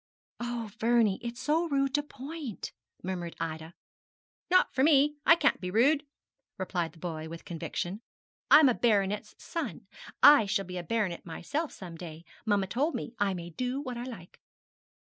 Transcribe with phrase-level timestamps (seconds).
[0.39, 3.75] 'Oh, Vernie, it's so rude to point,' murmured Ida.
[4.49, 6.07] 'Not for me; I can't be rude,'
[6.57, 8.01] replied the boy, with conviction.
[8.49, 9.85] 'I'm a baronet's son.
[10.23, 12.23] I shall be a baronet myself some day.
[12.47, 13.13] Mamma told me.
[13.19, 14.39] I may do what I like.'